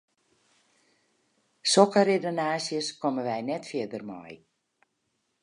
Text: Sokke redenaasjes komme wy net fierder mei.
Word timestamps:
Sokke 1.73 2.03
redenaasjes 2.09 2.89
komme 3.03 3.21
wy 3.27 3.39
net 3.47 3.63
fierder 3.69 4.03
mei. 4.09 4.35